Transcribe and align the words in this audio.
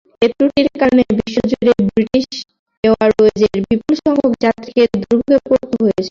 এ 0.21 0.27
ত্রুটির 0.31 0.67
কারণে 0.81 1.03
বিশ্বজুড়েই 1.17 1.81
ব্রিটিশ 1.89 2.27
এয়ারওয়েজের 2.83 3.55
বিপুলসংখ্যক 3.65 4.31
যাত্রীকে 4.43 4.83
দুর্ভোগে 5.01 5.37
পড়তে 5.47 5.75
হয়েছে। 5.77 5.99